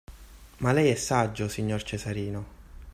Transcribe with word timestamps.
Ma 0.61 0.71
lei 0.71 0.89
è 0.89 0.95
saggio, 0.95 1.47
signor 1.47 1.83
Cesarino! 1.83 2.45